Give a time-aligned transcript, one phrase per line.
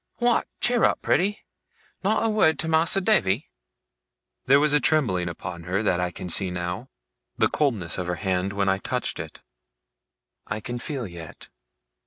[0.17, 1.45] What, cheer up, pretty!
[2.03, 3.51] Not a wured to Mas'r Davy?'
[4.47, 6.89] There was a trembling upon her, that I can see now.
[7.37, 9.41] The coldness of her hand when I touched it,
[10.47, 11.49] I can feel yet.